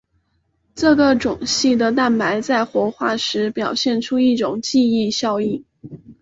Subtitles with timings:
[0.73, 5.63] 这个种系的蛋白在活化时表现出一种记忆效应。